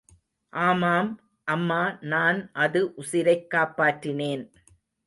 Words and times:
ஆமாம், 0.53 1.19
அம்மா 1.43 1.97
நான் 2.01 2.49
அது 2.53 2.93
உசிரைக் 2.97 3.47
காப்பாற்றினேன். 3.55 4.43